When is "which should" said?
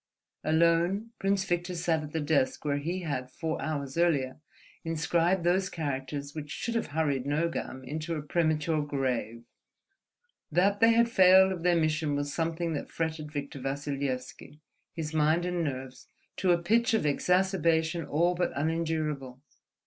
6.33-6.73